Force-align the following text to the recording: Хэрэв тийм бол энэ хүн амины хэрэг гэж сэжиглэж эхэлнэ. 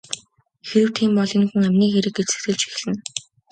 Хэрэв 0.67 0.89
тийм 0.97 1.11
бол 1.17 1.31
энэ 1.37 1.47
хүн 1.49 1.63
амины 1.67 1.87
хэрэг 1.93 2.13
гэж 2.17 2.27
сэжиглэж 2.29 2.61
эхэлнэ. 2.67 2.95